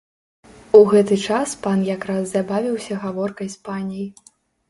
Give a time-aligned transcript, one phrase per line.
[0.79, 4.07] У гэты час пан якраз забавіўся гаворкай з паняй.